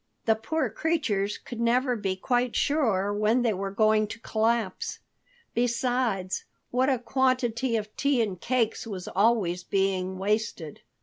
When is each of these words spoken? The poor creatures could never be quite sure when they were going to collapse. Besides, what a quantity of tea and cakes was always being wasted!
The 0.25 0.33
poor 0.33 0.71
creatures 0.71 1.37
could 1.37 1.59
never 1.59 1.95
be 1.95 2.15
quite 2.15 2.55
sure 2.55 3.13
when 3.13 3.43
they 3.43 3.53
were 3.53 3.69
going 3.69 4.07
to 4.07 4.19
collapse. 4.21 4.97
Besides, 5.53 6.43
what 6.71 6.89
a 6.89 6.97
quantity 6.97 7.75
of 7.77 7.95
tea 7.95 8.19
and 8.19 8.41
cakes 8.41 8.87
was 8.87 9.07
always 9.07 9.63
being 9.63 10.17
wasted! 10.17 10.81